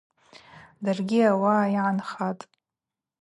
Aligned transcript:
Даргьи 0.83 1.19
ауаъа 1.31 1.71
йгӏанхатӏ. 1.75 2.43